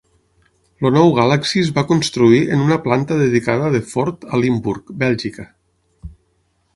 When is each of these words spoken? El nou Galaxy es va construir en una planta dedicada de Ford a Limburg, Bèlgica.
El 0.89 0.93
nou 0.95 1.11
Galaxy 1.17 1.59
es 1.65 1.67
va 1.75 1.83
construir 1.91 2.39
en 2.55 2.63
una 2.67 2.77
planta 2.87 3.17
dedicada 3.19 3.69
de 3.75 3.81
Ford 3.91 4.25
a 4.31 4.39
Limburg, 4.45 4.89
Bèlgica. 5.05 5.47